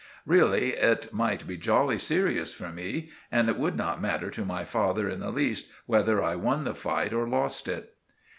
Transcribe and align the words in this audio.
Really 0.25 0.69
it 0.69 1.13
might 1.13 1.45
be 1.45 1.57
jolly 1.57 1.99
serious 1.99 2.51
for 2.55 2.69
me, 2.69 3.11
and 3.31 3.47
it 3.49 3.55
would 3.59 3.75
not 3.77 4.01
matter 4.01 4.31
to 4.31 4.43
my 4.43 4.65
father 4.65 5.07
in 5.07 5.19
the 5.19 5.29
least 5.29 5.69
whether 5.85 6.23
I 6.23 6.35
won 6.35 6.63
the 6.63 6.73
fight 6.73 7.13
or 7.13 7.29
lost 7.29 7.67
it." 7.67 7.95